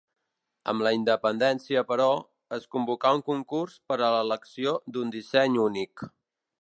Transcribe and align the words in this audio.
Amb 0.71 0.83
la 0.85 0.93
independència 0.95 1.83
però, 1.91 2.07
es 2.57 2.65
convocà 2.77 3.11
un 3.17 3.21
concurs 3.29 3.77
per 3.91 3.99
a 4.01 4.09
l'elecció 4.15 4.75
d'un 4.97 5.13
disseny 5.19 5.61
únic. 5.67 6.09